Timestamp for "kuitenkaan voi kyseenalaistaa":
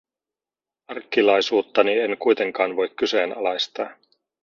2.17-3.89